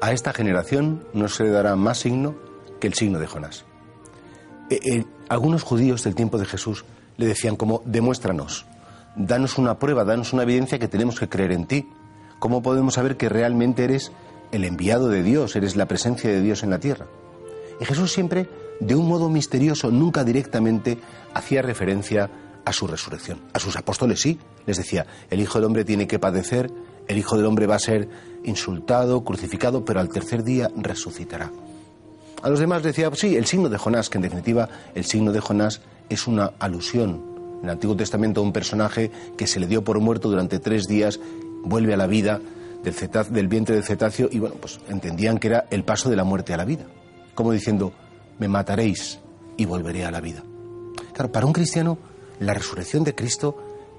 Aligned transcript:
a 0.00 0.12
esta 0.12 0.32
generación 0.32 1.04
no 1.12 1.28
se 1.28 1.44
le 1.44 1.50
dará 1.50 1.76
más 1.76 1.98
signo 1.98 2.36
que 2.80 2.86
el 2.86 2.94
signo 2.94 3.18
de 3.18 3.26
Jonás. 3.26 3.64
Eh, 4.70 4.80
eh, 4.84 5.04
algunos 5.28 5.62
judíos 5.62 6.04
del 6.04 6.14
tiempo 6.14 6.38
de 6.38 6.46
Jesús 6.46 6.84
le 7.16 7.26
decían 7.26 7.56
como, 7.56 7.82
demuéstranos, 7.84 8.66
danos 9.16 9.58
una 9.58 9.78
prueba, 9.78 10.04
danos 10.04 10.32
una 10.32 10.44
evidencia 10.44 10.78
que 10.78 10.88
tenemos 10.88 11.18
que 11.18 11.28
creer 11.28 11.52
en 11.52 11.66
ti. 11.66 11.88
¿Cómo 12.38 12.62
podemos 12.62 12.94
saber 12.94 13.16
que 13.16 13.28
realmente 13.28 13.84
eres 13.84 14.12
el 14.52 14.64
enviado 14.64 15.08
de 15.08 15.22
Dios, 15.22 15.56
eres 15.56 15.74
la 15.76 15.86
presencia 15.86 16.30
de 16.30 16.40
Dios 16.40 16.62
en 16.62 16.70
la 16.70 16.78
tierra? 16.78 17.06
Y 17.80 17.84
Jesús 17.84 18.12
siempre, 18.12 18.48
de 18.80 18.94
un 18.94 19.08
modo 19.08 19.28
misterioso, 19.28 19.90
nunca 19.90 20.24
directamente, 20.24 20.98
hacía 21.34 21.62
referencia 21.62 22.30
a 22.64 22.72
su 22.72 22.86
resurrección. 22.86 23.40
A 23.52 23.58
sus 23.58 23.76
apóstoles 23.76 24.20
sí, 24.20 24.38
les 24.66 24.76
decía, 24.76 25.06
el 25.30 25.40
Hijo 25.40 25.58
del 25.58 25.64
Hombre 25.64 25.84
tiene 25.84 26.06
que 26.06 26.18
padecer, 26.18 26.70
el 27.08 27.18
Hijo 27.18 27.36
del 27.36 27.46
Hombre 27.46 27.66
va 27.66 27.76
a 27.76 27.80
ser 27.80 28.08
insultado, 28.44 29.24
crucificado, 29.24 29.84
pero 29.84 30.00
al 30.00 30.08
tercer 30.08 30.44
día 30.44 30.70
resucitará. 30.76 31.50
A 32.42 32.48
los 32.48 32.60
demás 32.60 32.82
decía, 32.82 33.10
sí, 33.14 33.36
el 33.36 33.46
signo 33.46 33.68
de 33.68 33.78
Jonás, 33.78 34.08
que 34.08 34.18
en 34.18 34.22
definitiva 34.22 34.68
el 34.94 35.04
signo 35.04 35.32
de 35.32 35.40
Jonás 35.40 35.80
es 36.08 36.26
una 36.26 36.52
alusión. 36.58 37.22
En 37.58 37.64
el 37.64 37.70
Antiguo 37.70 37.96
Testamento 37.96 38.42
un 38.42 38.52
personaje 38.52 39.10
que 39.36 39.48
se 39.48 39.58
le 39.58 39.66
dio 39.66 39.82
por 39.82 39.98
muerto 39.98 40.28
durante 40.28 40.60
tres 40.60 40.86
días, 40.86 41.18
vuelve 41.64 41.94
a 41.94 41.96
la 41.96 42.06
vida 42.06 42.40
del, 42.84 42.94
del 43.30 43.48
vientre 43.48 43.74
del 43.74 43.84
cetáceo 43.84 44.28
y 44.30 44.38
bueno, 44.38 44.54
pues 44.60 44.78
entendían 44.88 45.38
que 45.38 45.48
era 45.48 45.66
el 45.70 45.82
paso 45.82 46.10
de 46.10 46.16
la 46.16 46.24
muerte 46.24 46.54
a 46.54 46.56
la 46.56 46.64
vida. 46.64 46.84
Como 47.34 47.50
diciendo, 47.50 47.92
me 48.38 48.46
mataréis 48.46 49.18
y 49.56 49.64
volveré 49.64 50.04
a 50.04 50.12
la 50.12 50.20
vida. 50.20 50.44
Claro, 51.12 51.32
para 51.32 51.46
un 51.46 51.52
cristiano 51.52 51.98
la 52.38 52.54
resurrección 52.54 53.02
de 53.02 53.16
Cristo 53.16 53.56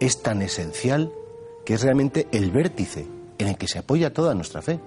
es 0.00 0.22
tan 0.22 0.40
esencial 0.40 1.12
que 1.64 1.74
es 1.74 1.82
realmente 1.82 2.28
el 2.32 2.50
vértice 2.50 3.06
en 3.38 3.48
el 3.48 3.56
que 3.56 3.68
se 3.68 3.78
apoya 3.78 4.12
toda 4.12 4.34
nuestra 4.34 4.62
fe. 4.62 4.80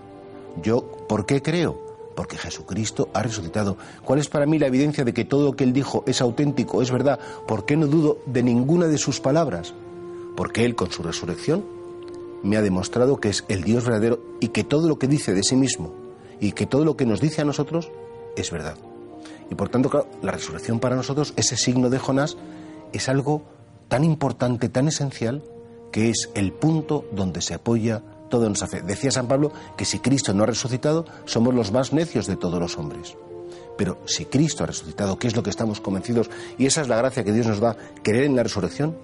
Yo, 0.61 0.85
¿por 1.07 1.25
qué 1.25 1.41
creo? 1.41 1.79
Porque 2.15 2.37
Jesucristo 2.37 3.09
ha 3.13 3.23
resucitado. 3.23 3.77
¿Cuál 4.03 4.19
es 4.19 4.29
para 4.29 4.45
mí 4.45 4.57
la 4.57 4.67
evidencia 4.67 5.03
de 5.03 5.13
que 5.13 5.25
todo 5.25 5.45
lo 5.45 5.55
que 5.55 5.65
Él 5.65 5.73
dijo 5.73 6.03
es 6.07 6.21
auténtico, 6.21 6.81
es 6.81 6.91
verdad? 6.91 7.19
¿Por 7.47 7.65
qué 7.65 7.75
no 7.75 7.87
dudo 7.87 8.19
de 8.25 8.43
ninguna 8.43 8.87
de 8.87 8.97
sus 8.97 9.19
palabras? 9.19 9.73
Porque 10.35 10.65
Él 10.65 10.75
con 10.75 10.91
su 10.91 11.03
resurrección 11.03 11.65
me 12.43 12.57
ha 12.57 12.61
demostrado 12.61 13.17
que 13.17 13.29
es 13.29 13.43
el 13.47 13.63
Dios 13.63 13.85
verdadero 13.85 14.19
y 14.39 14.49
que 14.49 14.63
todo 14.63 14.87
lo 14.87 14.99
que 14.99 15.07
dice 15.07 15.33
de 15.33 15.43
sí 15.43 15.55
mismo 15.55 15.93
y 16.39 16.51
que 16.51 16.65
todo 16.65 16.85
lo 16.85 16.95
que 16.95 17.05
nos 17.05 17.19
dice 17.19 17.41
a 17.41 17.45
nosotros 17.45 17.91
es 18.35 18.51
verdad. 18.51 18.77
Y 19.49 19.55
por 19.55 19.69
tanto, 19.69 20.07
la 20.21 20.31
resurrección 20.31 20.79
para 20.79 20.95
nosotros, 20.95 21.33
ese 21.35 21.57
signo 21.57 21.89
de 21.89 21.99
Jonás, 21.99 22.37
es 22.93 23.09
algo 23.09 23.43
tan 23.87 24.03
importante, 24.03 24.69
tan 24.69 24.87
esencial, 24.87 25.43
que 25.95 26.09
es 26.09 26.29
el 26.35 26.51
punto 26.51 27.05
donde 27.13 27.39
se 27.39 27.53
apoya 27.53 28.01
toda 28.29 28.47
nuestra 28.47 28.67
fe. 28.67 28.81
Decía 28.81 29.11
San 29.11 29.29
Pablo 29.29 29.53
que 29.77 29.85
si 29.85 29.99
Cristo 29.99 30.33
no 30.33 30.43
ha 30.43 30.47
resucitado, 30.47 31.05
somos 31.23 31.55
los 31.55 31.71
más 31.71 31.93
necios 31.93 32.27
de 32.27 32.35
todos 32.35 32.59
los 32.59 32.77
hombres. 32.77 33.15
Pero 33.77 33.99
si 34.05 34.25
Cristo 34.25 34.65
ha 34.65 34.67
resucitado, 34.67 35.17
¿qué 35.17 35.27
es 35.27 35.37
lo 35.37 35.41
que 35.41 35.51
estamos 35.51 35.79
convencidos? 35.79 36.29
Y 36.57 36.65
esa 36.65 36.81
es 36.81 36.89
la 36.89 36.97
gracia 36.97 37.23
que 37.23 37.31
Dios 37.31 37.47
nos 37.47 37.61
da, 37.61 37.77
creer 38.03 38.25
en 38.25 38.35
la 38.35 38.43
resurrección. 38.43 38.97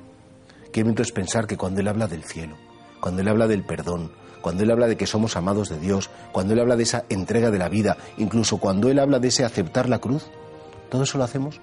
Qué 0.74 0.84
momento 0.84 1.02
es 1.02 1.14
pensar 1.14 1.48
que 1.48 1.56
cuando 1.56 1.80
Él 1.80 1.88
habla 1.88 2.08
del 2.08 2.26
cielo, 2.26 2.58
cuando 3.00 3.22
Él 3.22 3.30
habla 3.30 3.48
del 3.48 3.64
perdón, 3.64 4.12
cuando 4.42 4.64
Él 4.64 4.72
habla 4.72 4.88
de 4.88 4.98
que 4.98 5.08
somos 5.08 5.38
amados 5.38 5.70
de 5.70 5.80
Dios, 5.80 6.10
cuando 6.34 6.56
Él 6.56 6.60
habla 6.60 6.76
de 6.76 6.84
esa 6.84 7.06
entrega 7.08 7.52
de 7.52 7.58
la 7.58 7.70
vida, 7.70 7.96
incluso 8.18 8.58
cuando 8.58 8.90
Él 8.90 9.00
habla 9.00 9.20
de 9.20 9.30
ese 9.30 9.46
aceptar 9.46 9.88
la 9.88 10.00
cruz, 10.00 10.26
todo 10.90 11.04
eso 11.04 11.18
lo 11.18 11.24
hacemos 11.24 11.62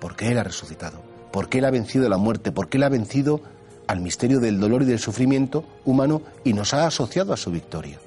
porque 0.00 0.26
Él 0.32 0.38
ha 0.38 0.42
resucitado 0.42 1.14
porque 1.36 1.58
Él 1.58 1.66
ha 1.66 1.70
vencido 1.70 2.08
la 2.08 2.16
muerte, 2.16 2.50
porque 2.50 2.78
Él 2.78 2.84
ha 2.84 2.88
vencido 2.88 3.42
al 3.86 4.00
misterio 4.00 4.40
del 4.40 4.58
dolor 4.58 4.82
y 4.82 4.86
del 4.86 4.98
sufrimiento 4.98 5.64
humano 5.84 6.22
y 6.44 6.52
nos 6.52 6.74
ha 6.74 6.86
asociado 6.86 7.32
a 7.32 7.36
su 7.36 7.50
victoria. 7.50 7.98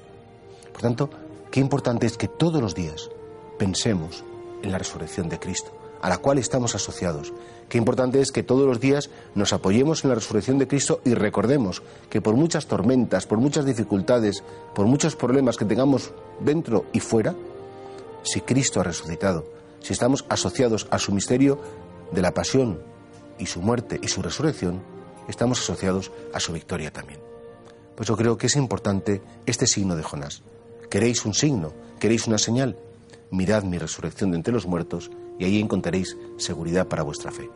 Por 0.72 0.82
tanto, 0.82 1.10
qué 1.50 1.60
importante 1.60 2.06
es 2.06 2.16
que 2.16 2.28
todos 2.28 2.60
los 2.60 2.74
días 2.74 3.10
pensemos 3.58 4.24
en 4.62 4.72
la 4.72 4.78
resurrección 4.78 5.28
de 5.28 5.38
Cristo, 5.38 5.72
a 6.02 6.08
la 6.08 6.18
cual 6.18 6.38
estamos 6.38 6.74
asociados. 6.74 7.32
Qué 7.68 7.78
importante 7.78 8.20
es 8.20 8.32
que 8.32 8.42
todos 8.42 8.66
los 8.66 8.80
días 8.80 9.10
nos 9.34 9.52
apoyemos 9.52 10.02
en 10.04 10.10
la 10.10 10.16
resurrección 10.16 10.58
de 10.58 10.68
Cristo 10.68 11.00
y 11.04 11.14
recordemos 11.14 11.82
que 12.08 12.20
por 12.20 12.34
muchas 12.34 12.66
tormentas, 12.66 13.26
por 13.26 13.38
muchas 13.38 13.64
dificultades, 13.64 14.42
por 14.74 14.86
muchos 14.86 15.16
problemas 15.16 15.56
que 15.56 15.64
tengamos 15.64 16.12
dentro 16.40 16.86
y 16.92 17.00
fuera, 17.00 17.34
si 18.22 18.40
Cristo 18.40 18.80
ha 18.80 18.84
resucitado, 18.84 19.46
si 19.80 19.92
estamos 19.92 20.24
asociados 20.28 20.86
a 20.90 20.98
su 20.98 21.12
misterio 21.12 21.58
de 22.12 22.22
la 22.22 22.32
pasión, 22.32 22.90
y 23.40 23.46
su 23.46 23.62
muerte 23.62 23.98
y 24.00 24.08
su 24.08 24.22
resurrección, 24.22 24.80
estamos 25.30 25.60
asociados 25.60 26.12
a 26.32 26.40
su 26.40 26.52
victoria 26.52 26.92
también. 26.92 27.20
Pues 27.96 28.08
yo 28.08 28.16
creo 28.16 28.36
que 28.36 28.46
es 28.46 28.56
importante 28.56 29.22
este 29.46 29.66
signo 29.66 29.96
de 29.96 30.02
Jonás. 30.02 30.42
¿Queréis 30.90 31.24
un 31.24 31.34
signo? 31.34 31.72
¿Queréis 31.98 32.26
una 32.26 32.38
señal? 32.38 32.78
Mirad 33.30 33.62
mi 33.62 33.78
resurrección 33.78 34.30
de 34.30 34.38
entre 34.38 34.52
los 34.52 34.66
muertos 34.66 35.10
y 35.38 35.44
ahí 35.44 35.60
encontraréis 35.60 36.16
seguridad 36.36 36.88
para 36.88 37.02
vuestra 37.02 37.30
fe. 37.30 37.48